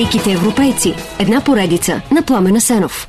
Великите 0.00 0.32
европейци. 0.32 0.94
Една 1.18 1.44
поредица 1.44 2.02
на 2.10 2.22
Пламена 2.22 2.60
Сенов. 2.60 3.08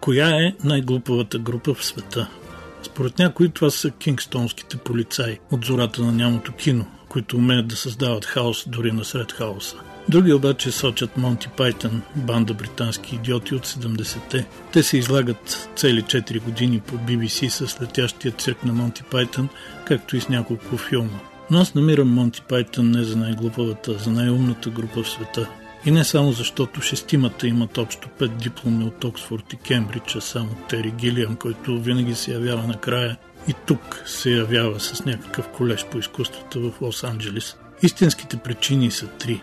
Коя 0.00 0.28
е 0.28 0.52
най-глупавата 0.64 1.38
група 1.38 1.74
в 1.74 1.84
света? 1.84 2.28
Според 2.82 3.18
някои 3.18 3.48
това 3.48 3.70
са 3.70 3.90
кингстонските 3.90 4.76
полицаи 4.76 5.38
от 5.52 5.64
зората 5.64 6.02
на 6.02 6.12
нямото 6.12 6.52
кино, 6.52 6.86
които 7.16 7.36
умеят 7.36 7.68
да 7.68 7.76
създават 7.76 8.24
хаос 8.24 8.68
дори 8.68 8.92
насред 8.92 9.32
хаоса. 9.32 9.76
Други 10.08 10.32
обаче 10.32 10.70
сочат 10.70 11.16
Монти 11.16 11.48
Пайтън, 11.56 12.02
банда 12.16 12.54
британски 12.54 13.14
идиоти 13.14 13.54
от 13.54 13.66
70-те. 13.66 14.46
Те 14.72 14.82
се 14.82 14.98
излагат 14.98 15.68
цели 15.76 16.02
4 16.02 16.42
години 16.42 16.80
по 16.80 16.94
BBC 16.94 17.48
с 17.48 17.82
летящия 17.82 18.32
цирк 18.32 18.64
на 18.64 18.72
Монти 18.72 19.02
Пайтън, 19.02 19.48
както 19.84 20.16
и 20.16 20.20
с 20.20 20.28
няколко 20.28 20.76
филма. 20.76 21.18
Но 21.50 21.58
аз 21.58 21.74
намирам 21.74 22.08
Монти 22.08 22.42
Пайтън 22.48 22.90
не 22.90 23.04
за 23.04 23.16
най-глупавата, 23.16 23.98
за 23.98 24.10
най-умната 24.10 24.70
група 24.70 25.02
в 25.02 25.08
света. 25.08 25.48
И 25.86 25.90
не 25.90 26.04
само 26.04 26.32
защото 26.32 26.80
шестимата 26.80 27.46
имат 27.46 27.78
общо 27.78 28.08
пет 28.08 28.36
дипломи 28.36 28.84
от 28.84 29.04
Оксфорд 29.04 29.52
и 29.52 29.56
Кембридж, 29.56 30.16
а 30.16 30.20
само 30.20 30.48
Тери 30.68 30.90
Гилиам, 30.90 31.36
който 31.36 31.80
винаги 31.80 32.14
се 32.14 32.32
явява 32.32 32.66
накрая 32.66 33.16
и 33.48 33.54
тук 33.66 34.02
се 34.06 34.30
явява 34.30 34.80
с 34.80 35.04
някакъв 35.04 35.48
колеж 35.48 35.86
по 35.86 35.98
изкуствата 35.98 36.60
в 36.60 36.72
Лос-Анджелес. 36.80 37.56
Истинските 37.82 38.36
причини 38.36 38.90
са 38.90 39.06
три. 39.06 39.42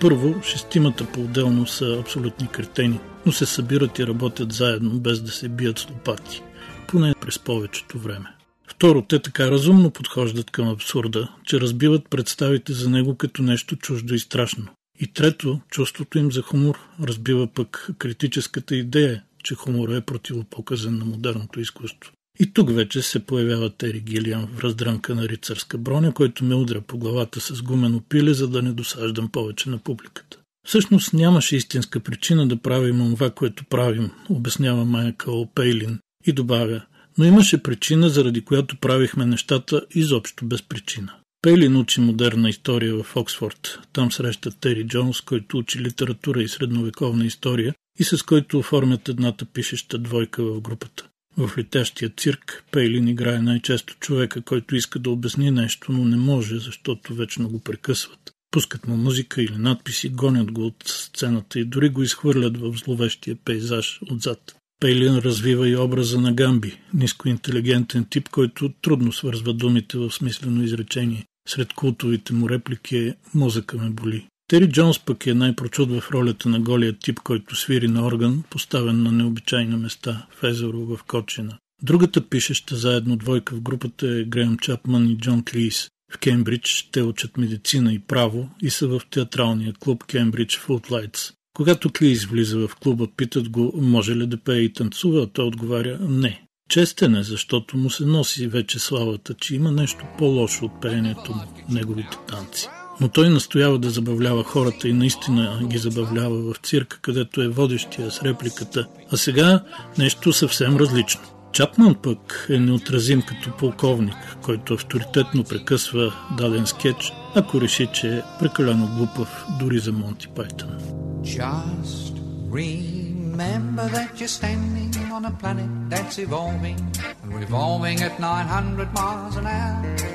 Първо, 0.00 0.42
шестимата 0.42 1.06
по-отделно 1.12 1.66
са 1.66 1.98
абсолютни 2.00 2.48
кретени, 2.48 3.00
но 3.26 3.32
се 3.32 3.46
събират 3.46 3.98
и 3.98 4.06
работят 4.06 4.52
заедно, 4.52 5.00
без 5.00 5.22
да 5.22 5.30
се 5.30 5.48
бият 5.48 5.78
с 5.78 5.88
лопати. 5.90 6.42
Поне 6.88 7.14
през 7.20 7.38
повечето 7.38 7.98
време. 7.98 8.26
Второ, 8.68 9.02
те 9.02 9.18
така 9.18 9.50
разумно 9.50 9.90
подхождат 9.90 10.50
към 10.50 10.68
абсурда, 10.68 11.28
че 11.44 11.60
разбиват 11.60 12.10
представите 12.10 12.72
за 12.72 12.90
него 12.90 13.14
като 13.14 13.42
нещо 13.42 13.76
чуждо 13.76 14.14
и 14.14 14.18
страшно. 14.18 14.66
И 15.00 15.06
трето, 15.06 15.60
чувството 15.70 16.18
им 16.18 16.32
за 16.32 16.42
хумор 16.42 16.78
разбива 17.02 17.46
пък 17.46 17.90
критическата 17.98 18.76
идея, 18.76 19.22
че 19.44 19.54
хумора 19.54 19.96
е 19.96 20.00
противопоказан 20.00 20.98
на 20.98 21.04
модерното 21.04 21.60
изкуство. 21.60 22.12
И 22.42 22.52
тук 22.52 22.74
вече 22.74 23.02
се 23.02 23.18
появява 23.18 23.70
Тери 23.70 24.00
Гилиан 24.00 24.46
в 24.46 24.64
раздрънка 24.64 25.14
на 25.14 25.28
рицарска 25.28 25.78
броня, 25.78 26.12
който 26.12 26.44
ме 26.44 26.54
удря 26.54 26.80
по 26.80 26.98
главата 26.98 27.40
с 27.40 27.62
гумено 27.62 28.00
пиле, 28.08 28.34
за 28.34 28.48
да 28.48 28.62
не 28.62 28.72
досаждам 28.72 29.28
повече 29.28 29.70
на 29.70 29.78
публиката. 29.78 30.38
Всъщност 30.66 31.12
нямаше 31.12 31.56
истинска 31.56 32.00
причина 32.00 32.48
да 32.48 32.56
правим 32.56 32.98
това, 32.98 33.30
което 33.30 33.64
правим, 33.64 34.10
обяснява 34.28 34.84
Майкъл 34.84 35.48
Пейлин 35.54 35.98
и 36.26 36.32
добавя, 36.32 36.82
но 37.18 37.24
имаше 37.24 37.62
причина, 37.62 38.08
заради 38.08 38.44
която 38.44 38.76
правихме 38.76 39.26
нещата 39.26 39.82
изобщо 39.94 40.44
без 40.44 40.62
причина. 40.62 41.12
Пейлин 41.42 41.76
учи 41.76 42.00
модерна 42.00 42.48
история 42.48 43.02
в 43.02 43.16
Оксфорд. 43.16 43.78
Там 43.92 44.12
среща 44.12 44.50
Тери 44.50 44.86
Джонс, 44.86 45.20
който 45.20 45.58
учи 45.58 45.80
литература 45.80 46.42
и 46.42 46.48
средновековна 46.48 47.26
история 47.26 47.74
и 47.98 48.04
с 48.04 48.22
който 48.22 48.58
оформят 48.58 49.08
едната 49.08 49.44
пишеща 49.44 49.98
двойка 49.98 50.44
в 50.44 50.60
групата. 50.60 51.09
В 51.40 51.58
летящия 51.58 52.10
цирк 52.16 52.64
Пейлин 52.70 53.08
играе 53.08 53.38
най-често 53.38 53.96
човека, 54.00 54.42
който 54.42 54.76
иска 54.76 54.98
да 54.98 55.10
обясни 55.10 55.50
нещо, 55.50 55.92
но 55.92 56.04
не 56.04 56.16
може, 56.16 56.58
защото 56.58 57.14
вечно 57.14 57.48
го 57.48 57.60
прекъсват. 57.60 58.32
Пускат 58.50 58.86
му 58.86 58.96
музика 58.96 59.42
или 59.42 59.56
надписи, 59.56 60.08
гонят 60.08 60.52
го 60.52 60.66
от 60.66 60.84
сцената 60.86 61.60
и 61.60 61.64
дори 61.64 61.88
го 61.88 62.02
изхвърлят 62.02 62.56
в 62.56 62.74
зловещия 62.76 63.36
пейзаж 63.44 64.00
отзад. 64.10 64.56
Пейлин 64.80 65.18
развива 65.18 65.68
и 65.68 65.76
образа 65.76 66.20
на 66.20 66.32
Гамби, 66.32 66.78
нискоинтелигентен 66.94 68.06
тип, 68.10 68.28
който 68.28 68.72
трудно 68.82 69.12
свързва 69.12 69.54
думите 69.54 69.98
в 69.98 70.10
смислено 70.10 70.62
изречение. 70.62 71.24
Сред 71.48 71.72
култовите 71.72 72.32
му 72.32 72.48
реплики 72.48 72.96
е 72.96 73.14
«Мозъка 73.34 73.76
ме 73.76 73.90
боли». 73.90 74.26
Тери 74.50 74.68
Джонс 74.68 74.98
пък 74.98 75.26
е 75.26 75.34
най-прочуд 75.34 75.90
в 75.90 76.10
ролята 76.10 76.48
на 76.48 76.60
голия 76.60 76.98
тип, 76.98 77.20
който 77.20 77.56
свири 77.56 77.88
на 77.88 78.06
орган, 78.06 78.42
поставен 78.50 79.02
на 79.02 79.12
необичайни 79.12 79.76
места 79.76 80.26
в 80.40 80.44
езеро 80.44 80.78
в 80.78 80.98
Кочина. 81.06 81.58
Другата 81.82 82.28
пишеща 82.28 82.76
заедно 82.76 83.16
двойка 83.16 83.54
в 83.54 83.60
групата 83.60 84.08
е 84.08 84.24
Греъм 84.24 84.58
Чапман 84.58 85.10
и 85.10 85.18
Джон 85.18 85.44
Клис. 85.44 85.88
В 86.12 86.18
Кембридж 86.18 86.88
те 86.92 87.02
учат 87.02 87.36
медицина 87.36 87.92
и 87.92 87.98
право 87.98 88.50
и 88.62 88.70
са 88.70 88.88
в 88.88 89.00
театралния 89.10 89.72
клуб 89.72 90.04
Кембридж 90.04 90.60
Footlights. 90.60 91.32
Когато 91.56 91.92
Клис 91.92 92.24
влиза 92.24 92.58
в 92.58 92.76
клуба, 92.76 93.08
питат 93.16 93.48
го, 93.48 93.72
може 93.76 94.16
ли 94.16 94.26
да 94.26 94.36
пее 94.36 94.60
и 94.60 94.72
танцува, 94.72 95.22
а 95.22 95.26
той 95.26 95.44
отговаря 95.44 95.98
не. 96.00 96.42
Честен 96.70 97.14
е, 97.14 97.22
защото 97.22 97.76
му 97.76 97.90
се 97.90 98.06
носи 98.06 98.46
вече 98.46 98.78
славата, 98.78 99.34
че 99.34 99.54
има 99.54 99.72
нещо 99.72 100.04
по-лошо 100.18 100.64
от 100.64 100.82
пеенето 100.82 101.32
му, 101.32 101.64
неговите 101.68 102.16
танци. 102.28 102.68
Но 103.00 103.08
той 103.08 103.28
настоява 103.28 103.78
да 103.78 103.90
забавлява 103.90 104.44
хората 104.44 104.88
и 104.88 104.92
наистина 104.92 105.60
ги 105.64 105.78
забавлява 105.78 106.52
в 106.52 106.56
цирка, 106.62 106.98
където 107.00 107.42
е 107.42 107.48
водещия 107.48 108.10
с 108.10 108.22
репликата. 108.22 108.86
А 109.12 109.16
сега 109.16 109.60
нещо 109.98 110.32
съвсем 110.32 110.76
различно. 110.76 111.20
Чапман 111.52 111.94
пък 111.94 112.46
е 112.50 112.58
неотразим 112.58 113.22
като 113.22 113.56
полковник, 113.56 114.36
който 114.42 114.74
авторитетно 114.74 115.44
прекъсва 115.44 116.12
даден 116.36 116.66
скетч, 116.66 117.12
ако 117.34 117.60
реши, 117.60 117.88
че 117.92 118.16
е 118.16 118.22
прекалено 118.38 118.96
глупав 118.96 119.46
дори 119.60 119.78
за 119.78 119.92
Монти 119.92 120.28
Пайтън. 120.28 120.78
Just 121.22 122.14
remember 122.50 123.86
that 123.96 124.08
you're 124.18 124.36
standing 124.40 124.90
on 125.16 125.22
a 125.32 125.34
planet 125.42 125.70
that's 125.92 126.16
evolving 126.26 126.78
and 127.22 127.30
revolving 127.42 127.98
at 128.08 128.14
900 128.20 128.92
miles 129.00 129.36
an 129.40 129.46
hour. 129.46 130.09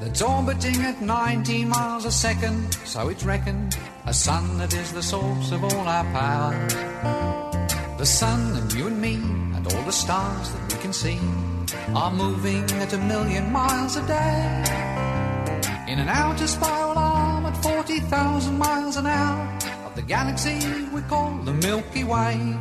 That's 0.00 0.22
orbiting 0.22 0.80
at 0.82 1.00
19 1.00 1.68
miles 1.68 2.04
a 2.04 2.10
second, 2.10 2.72
so 2.84 3.08
it's 3.08 3.24
reckoned 3.24 3.76
a 4.06 4.14
sun 4.14 4.58
that 4.58 4.72
is 4.74 4.92
the 4.92 5.02
source 5.02 5.52
of 5.52 5.62
all 5.62 5.86
our 5.86 6.04
power. 6.12 6.54
The 7.98 8.06
sun 8.06 8.56
and 8.56 8.72
you 8.72 8.86
and 8.86 9.00
me 9.00 9.14
and 9.54 9.62
all 9.72 9.82
the 9.82 9.92
stars 9.92 10.46
that 10.52 10.72
we 10.72 10.78
can 10.80 10.92
see 10.92 11.20
are 11.94 12.10
moving 12.10 12.64
at 12.84 12.92
a 12.92 12.98
million 12.98 13.52
miles 13.52 13.96
a 13.96 14.04
day. 14.06 14.64
In 15.86 15.98
an 15.98 16.08
outer 16.08 16.46
spiral 16.46 16.96
arm 16.96 17.44
at 17.46 17.56
40,000 17.62 18.56
miles 18.56 18.96
an 18.96 19.06
hour 19.06 19.58
of 19.86 19.94
the 19.96 20.02
galaxy 20.02 20.58
we 20.94 21.02
call 21.02 21.30
the 21.44 21.52
Milky 21.52 22.04
Way. 22.04 22.56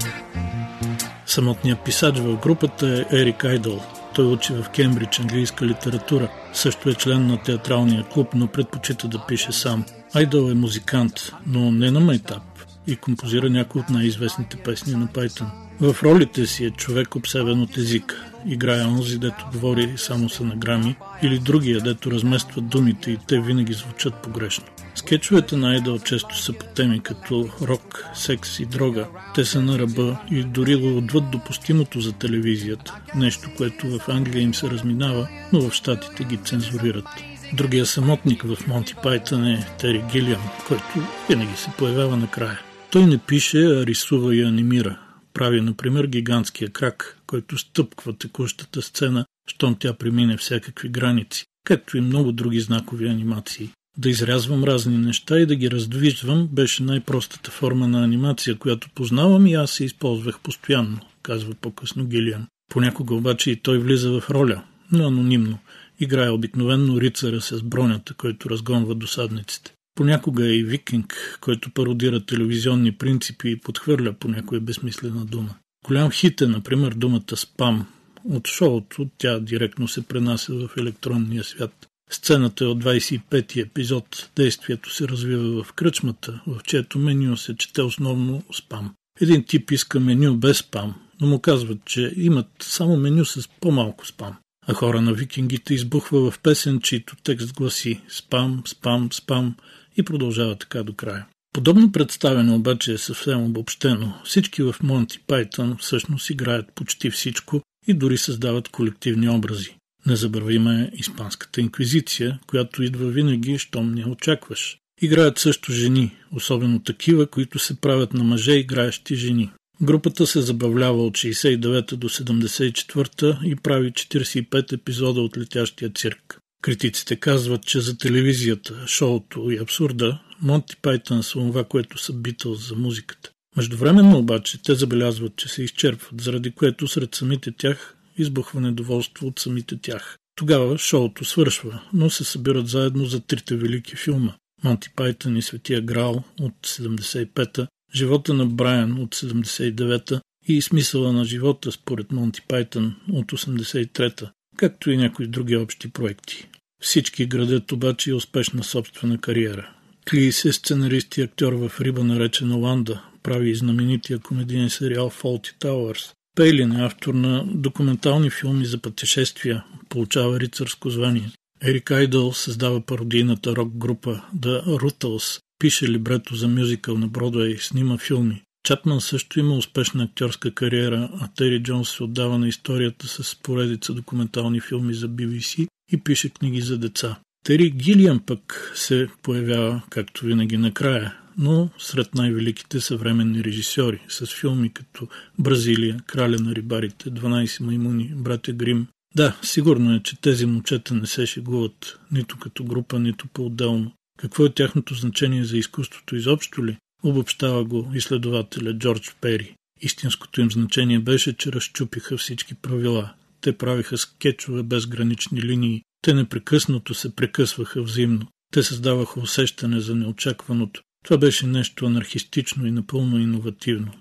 Самотният 1.26 1.80
писач 1.80 2.18
в 2.18 2.38
групата 2.38 3.06
е 3.12 3.16
Ерик 3.16 3.44
Айдол. 3.44 3.80
Той 4.15 4.33
учи 4.33 4.53
в 4.53 4.71
Кембридж 4.71 5.21
английска 5.21 5.67
литература. 5.67 6.29
Също 6.53 6.89
е 6.89 6.95
член 6.95 7.27
на 7.27 7.43
театралния 7.43 8.05
клуб, 8.05 8.29
но 8.35 8.47
предпочита 8.47 9.09
да 9.09 9.27
пише 9.27 9.53
сам. 9.53 9.85
Айдол 10.15 10.51
е 10.51 10.55
музикант, 10.55 11.33
но 11.47 11.73
не 11.73 11.91
на 11.91 12.01
майтап 12.01 12.43
и 12.87 12.97
композира 12.97 13.51
някои 13.51 13.81
от 13.81 13.91
най-известните 13.91 14.57
песни 14.57 14.95
на 14.95 15.07
Пайтън. 15.07 15.51
В 15.81 15.97
ролите 16.03 16.47
си 16.47 16.65
е 16.65 16.71
човек 16.71 17.17
обсебен 17.17 17.61
от 17.61 17.77
езика. 17.77 18.25
Играе 18.47 18.87
онзи, 18.87 19.19
дето 19.19 19.47
говори 19.53 19.93
само 19.97 20.29
с 20.29 20.41
анаграми, 20.41 20.97
или 21.23 21.39
другия, 21.39 21.81
дето 21.81 22.11
размества 22.11 22.61
думите 22.63 23.11
и 23.11 23.19
те 23.27 23.41
винаги 23.41 23.73
звучат 23.73 24.15
погрешно. 24.23 24.65
Скетчовете 25.07 25.57
на 25.57 25.71
Айдъл 25.71 25.99
често 25.99 26.39
са 26.39 26.53
по 26.53 26.67
теми 26.67 27.01
като 27.01 27.49
рок, 27.63 28.05
секс 28.15 28.61
и 28.61 28.67
дрога. 28.67 29.07
Те 29.35 29.45
са 29.45 29.63
на 29.63 29.79
ръба 29.79 30.21
и 30.31 30.45
дори 30.45 30.77
го 30.77 30.97
отвъд 30.97 31.31
допустимото 31.31 32.01
за 32.01 32.13
телевизията. 32.13 33.01
Нещо, 33.17 33.51
което 33.57 33.87
в 33.87 34.09
Англия 34.09 34.43
им 34.43 34.55
се 34.55 34.71
разминава, 34.71 35.29
но 35.53 35.61
в 35.61 35.73
Штатите 35.73 36.25
ги 36.25 36.37
цензурират. 36.37 37.05
Другия 37.53 37.87
самотник 37.87 38.43
в 38.43 38.67
Монти 38.67 38.95
Пайтън 39.03 39.47
е 39.47 39.67
Тери 39.79 40.05
Гилиам, 40.13 40.43
който 40.69 40.85
винаги 41.29 41.57
се 41.57 41.71
появява 41.79 42.17
накрая. 42.17 42.61
Той 42.93 43.07
не 43.07 43.19
пише, 43.19 43.59
а 43.59 43.87
рисува 43.87 44.37
и 44.37 44.43
анимира. 44.43 45.01
Прави, 45.35 45.61
например, 45.61 46.07
гигантския 46.07 46.71
крак, 46.71 47.19
който 47.27 47.59
стъпква 47.59 48.19
текущата 48.19 48.83
сцена, 48.83 49.27
щом 49.47 49.77
тя 49.79 49.95
премине 49.95 50.37
всякакви 50.37 50.89
граници, 50.89 51.45
както 51.65 51.97
и 51.97 52.01
много 52.01 52.33
други 52.33 52.61
знакови 52.61 53.09
анимации. 53.09 53.71
Да 53.99 54.11
изрязвам 54.11 54.65
разни 54.65 54.99
неща 54.99 55.41
и 55.41 55.47
да 55.47 55.57
ги 55.57 55.71
раздвижвам 55.71 56.49
беше 56.53 56.83
най-простата 56.83 57.51
форма 57.51 57.89
на 57.89 58.05
анимация, 58.05 58.57
която 58.57 58.89
познавам 58.95 59.47
и 59.47 59.55
аз 59.55 59.71
се 59.71 59.85
използвах 59.85 60.41
постоянно, 60.41 60.99
казва 61.23 61.55
по-късно 61.61 62.05
Гилиан. 62.05 62.47
Понякога 62.71 63.15
обаче 63.15 63.51
и 63.51 63.57
той 63.57 63.79
влиза 63.79 64.21
в 64.21 64.31
роля, 64.31 64.63
но 64.93 65.07
анонимно. 65.07 65.59
Играе 66.01 66.31
обикновенно 66.31 67.01
рицара 67.01 67.41
с 67.41 67.63
бронята, 67.63 68.15
който 68.15 68.51
разгонва 68.51 68.95
досадниците. 68.95 69.75
Понякога 69.95 70.47
е 70.47 70.53
и 70.53 70.65
викинг, 70.65 71.39
който 71.41 71.71
пародира 71.71 72.27
телевизионни 72.27 72.93
принципи 72.93 73.51
и 73.51 73.61
подхвърля 73.61 74.13
по 74.13 74.29
някоя 74.29 74.61
безсмислена 74.61 75.25
дума. 75.25 75.55
Голям 75.87 76.11
хит 76.11 76.41
е, 76.41 76.47
например, 76.47 76.93
думата 76.93 77.37
спам. 77.37 77.87
От 78.25 78.49
шоуто 78.49 79.09
тя 79.19 79.41
директно 79.41 79.89
се 79.89 80.03
пренася 80.03 80.55
в 80.55 80.71
електронния 80.79 81.45
свят. 81.45 81.89
Сцената 82.11 82.65
е 82.65 82.67
от 82.67 82.85
25-ти 82.85 83.61
епизод. 83.61 84.31
Действието 84.37 84.95
се 84.95 85.09
развива 85.09 85.65
в 85.65 85.73
кръчмата, 85.73 86.41
в 86.47 86.61
чието 86.65 86.99
меню 86.99 87.37
се 87.37 87.57
чете 87.57 87.83
основно 87.83 88.43
спам. 88.55 88.95
Един 89.21 89.45
тип 89.45 89.71
иска 89.71 90.01
меню 90.01 90.37
без 90.37 90.59
спам, 90.59 90.95
но 91.21 91.27
му 91.27 91.39
казват, 91.39 91.79
че 91.85 92.13
имат 92.17 92.47
само 92.61 92.97
меню 92.97 93.25
с 93.25 93.49
по-малко 93.61 94.07
спам. 94.07 94.37
А 94.67 94.75
хора 94.75 95.01
на 95.01 95.13
викингите 95.13 95.75
избухва 95.75 96.31
в 96.31 96.39
песен, 96.39 96.81
чийто 96.81 97.17
текст 97.23 97.55
гласи 97.55 98.01
спам, 98.09 98.63
спам, 98.67 99.13
спам 99.13 99.57
и 99.97 100.03
продължава 100.03 100.59
така 100.59 100.83
до 100.83 100.95
края. 100.95 101.27
Подобно 101.53 101.93
представяне 101.93 102.55
обаче 102.55 102.93
е 102.93 102.99
съвсем 102.99 103.45
обобщено. 103.45 104.13
Всички 104.25 104.63
в 104.63 104.75
Монти 104.83 105.19
Пайтън 105.27 105.77
всъщност 105.81 106.31
играят 106.31 106.73
почти 106.75 107.11
всичко 107.11 107.63
и 107.87 107.95
дори 107.95 108.19
създават 108.19 108.69
колективни 108.69 109.29
образи. 109.29 109.77
Не 110.07 110.17
забравиме 110.17 110.91
Испанската 110.95 111.61
инквизиция, 111.61 112.39
която 112.47 112.83
идва 112.83 113.07
винаги, 113.07 113.59
щом 113.59 113.95
не 113.95 114.05
очакваш. 114.05 114.79
Играят 115.03 115.39
също 115.39 115.73
жени, 115.73 116.17
особено 116.33 116.83
такива, 116.83 117.27
които 117.27 117.59
се 117.59 117.81
правят 117.81 118.15
на 118.15 118.25
мъже 118.25 118.53
играещи 118.53 119.17
жени. 119.17 119.51
Групата 119.83 120.27
се 120.27 120.43
забавлява 120.43 121.07
от 121.07 121.15
69 121.15 121.97
до 121.97 122.09
74 122.09 123.45
и 123.45 123.57
прави 123.57 123.93
45 123.93 124.73
епизода 124.73 125.21
от 125.21 125.39
летящия 125.39 125.91
цирк. 125.91 126.39
Критиците 126.63 127.17
казват, 127.17 127.67
че 127.67 127.81
за 127.81 127.99
телевизията, 127.99 128.75
шоуто 128.87 129.51
и 129.51 129.59
абсурда 129.59 130.19
Монти 130.43 130.77
Пайтън 130.83 131.23
са 131.23 131.33
това, 131.33 131.65
което 131.65 131.99
са 131.99 132.13
битъл 132.13 132.55
за 132.55 132.75
музиката. 132.75 133.31
Междувременно 133.57 134.19
обаче 134.19 134.63
те 134.63 134.75
забелязват, 134.75 135.37
че 135.37 135.49
се 135.49 135.63
изчерпват, 135.63 136.21
заради 136.21 136.51
което 136.51 136.89
сред 136.89 137.15
самите 137.15 137.53
тях 137.53 137.97
избухва 138.19 138.61
недоволство 138.61 139.27
от 139.27 139.39
самите 139.39 139.77
тях. 139.77 140.19
Тогава 140.37 140.79
шоуто 140.79 141.25
свършва, 141.25 141.83
но 141.93 142.11
се 142.11 142.25
събират 142.25 142.69
заедно 142.69 143.05
за 143.05 143.21
трите 143.21 143.57
велики 143.57 143.97
филма. 143.97 144.35
Монти 144.65 144.91
Пайтън 144.97 145.37
и 145.37 145.43
Светия 145.43 145.81
Грал 145.81 146.25
от 146.41 146.55
75-та, 146.67 147.67
Живота 147.95 148.35
на 148.35 148.47
Брайан 148.47 149.03
от 149.03 149.15
79-та 149.15 150.21
и 150.49 150.63
Смисъла 150.63 151.13
на 151.13 151.25
живота 151.25 151.73
според 151.73 152.13
Монти 152.13 152.43
Пайтън 152.49 152.97
от 153.13 153.33
83-та, 153.33 154.33
както 154.57 154.91
и 154.91 154.97
някои 154.97 155.27
други 155.27 155.57
общи 155.57 155.91
проекти. 155.91 156.49
Всички 156.83 157.27
градят 157.27 157.73
обаче 157.73 158.11
и 158.11 158.15
успешна 158.15 158.65
собствена 158.65 159.19
кариера. 159.19 159.71
Клис 160.11 160.45
е 160.45 160.53
сценарист 160.53 161.17
и 161.17 161.23
актьор 161.23 161.53
в 161.53 161.81
риба 161.81 162.05
наречена 162.05 162.57
Ланда, 162.57 163.03
прави 163.23 163.51
и 163.51 163.55
знаменития 163.55 164.19
комедиен 164.19 164.71
сериал 164.71 165.11
Faulty 165.11 165.59
Towers. 165.61 166.13
Пейлин 166.35 166.73
е 166.73 166.85
автор 166.85 167.15
на 167.15 167.45
документални 167.47 168.31
филми 168.31 168.65
за 168.65 168.79
пътешествия, 168.79 169.65
получава 169.89 170.41
рицарско 170.41 170.91
звание. 170.91 171.31
Ерик 171.63 171.91
Айдъл 171.91 172.33
създава 172.33 172.81
пародийната 172.81 173.57
рок 173.57 173.77
група 173.77 174.23
The 174.37 174.65
Rutals, 174.65 175.41
пише 175.59 175.89
либрето 175.89 176.35
за 176.35 176.49
мюзикъл 176.49 176.99
на 176.99 177.09
Бродвей, 177.09 177.57
снима 177.59 177.99
филми. 177.99 178.43
Чапман 178.65 179.01
също 179.01 179.41
има 179.41 179.55
успешна 179.57 180.05
актьорска 180.05 180.55
кариера, 180.55 181.11
а 181.21 181.29
Тери 181.37 181.63
Джонс 181.63 181.91
се 181.91 182.03
отдава 182.03 182.39
на 182.39 182.49
историята 182.49 183.09
с 183.09 183.37
поредица 183.43 183.95
документални 183.95 184.61
филми 184.61 184.95
за 184.95 185.09
BBC 185.09 185.67
и 185.93 186.01
пише 186.01 186.29
книги 186.29 186.61
за 186.61 186.79
деца. 186.79 187.17
Тери 187.45 187.71
Гилиан 187.71 188.21
пък 188.27 188.73
се 188.75 189.09
появява, 189.23 189.83
както 189.91 190.25
винаги, 190.25 190.57
накрая, 190.57 191.17
но 191.39 191.71
сред 191.79 192.15
най-великите 192.15 192.81
съвременни 192.81 193.45
режисьори, 193.45 194.01
с 194.09 194.27
филми 194.27 194.73
като 194.73 195.09
Бразилия, 195.39 196.01
Краля 196.07 196.37
на 196.41 196.55
рибарите, 196.55 197.11
12 197.11 197.63
маймуни, 197.63 198.13
Братя 198.15 198.53
Грим. 198.53 198.87
Да, 199.15 199.37
сигурно 199.43 199.95
е, 199.95 200.01
че 200.03 200.21
тези 200.21 200.47
момчета 200.47 200.95
не 200.95 201.07
се 201.07 201.27
шегуват 201.27 201.99
нито 202.13 202.39
като 202.39 202.65
група, 202.65 202.99
нито 202.99 203.29
по-отделно. 203.29 203.93
Какво 204.19 204.45
е 204.47 204.53
тяхното 204.53 204.95
значение 204.95 205.45
за 205.45 205.59
изкуството 205.59 206.17
изобщо 206.17 206.67
ли? 206.67 206.77
Обобщава 207.03 207.65
го 207.65 207.91
изследователя 207.95 208.79
Джордж 208.79 209.15
Пери. 209.21 209.55
Истинското 209.81 210.41
им 210.41 210.51
значение 210.51 210.99
беше, 210.99 211.37
че 211.37 211.53
разчупиха 211.53 212.17
всички 212.17 212.55
правила. 212.55 213.13
Те 213.41 213.59
правиха 213.59 213.99
скетчове 213.99 214.63
без 214.63 214.87
гранични 214.87 215.43
линии. 215.43 215.83
Те 216.03 216.15
непрекъснато 216.15 216.95
се 216.95 217.17
прекъсваха 217.17 217.83
взаимно. 217.83 218.27
Те 218.53 218.63
създаваха 218.63 219.21
усещане 219.21 219.81
за 219.81 219.95
неочакваното. 219.95 220.83
Това 221.05 221.19
беше 221.19 221.47
нещо 221.47 221.87
анархистично 221.87 222.67
и 222.67 222.71
напълно 222.71 223.19
иновативно. 223.19 223.93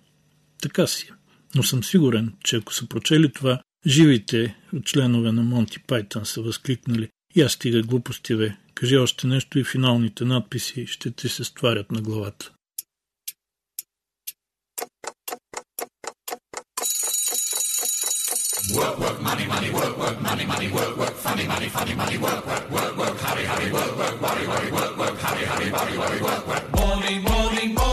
Така 0.61 0.87
си. 0.87 1.09
Но 1.55 1.63
съм 1.63 1.83
сигурен, 1.83 2.33
че 2.43 2.55
ако 2.55 2.73
са 2.73 2.87
прочели 2.87 3.31
това, 3.31 3.61
живите 3.87 4.55
членове 4.85 5.31
на 5.31 5.43
Монти 5.43 5.79
Пайтън 5.79 6.25
са 6.25 6.41
възкликнали 6.41 7.09
и 7.35 7.41
аз 7.41 7.51
стига 7.51 7.81
глупости, 7.81 8.35
бе. 8.35 8.55
Кажи 8.73 8.97
още 8.97 9.27
нещо 9.27 9.59
и 9.59 9.63
финалните 9.63 10.25
надписи 10.25 10.87
ще 10.87 11.11
ти 11.11 11.29
се 11.29 11.43
стварят 11.43 11.91
на 11.91 12.01
главата. 12.01 12.51
Work, 18.71 18.97
work, 18.97 19.21
money, 19.21 19.45
money, 19.45 19.71
work, 19.71 19.97
work, 19.97 20.21
money, 20.21 20.45
money, 20.45 20.71
work, 20.71 20.95
work, 20.95 21.13
funny, 21.15 21.45
money, 21.45 21.67
funny, 21.67 21.93
money, 21.95 22.17
work, 22.17 22.47
work, 22.47 22.71
work, 22.71 22.97
work, 22.97 23.17
hurry, 23.17 23.43
hurry, 23.43 23.71
work, 23.73 23.97
work, 23.97 24.21
worry, 24.21 24.47
worry, 24.47 24.71
work, 24.71 24.97
work, 24.97 25.17
hurry, 25.17 25.45
hurry, 25.45 25.69
worry, 25.69 25.97
worry, 25.97 26.21
work, 26.21 26.47
work. 26.47 26.71
Morning, 26.73 27.23
morning, 27.23 27.73
morning, 27.73 27.92